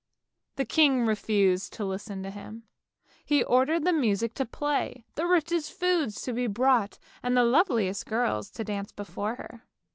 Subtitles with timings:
[0.55, 2.63] The king refused to listen to him,
[3.23, 8.07] he ordered the music to play, the richest food to be brought, and the lovliest
[8.07, 9.67] girls to dance before her.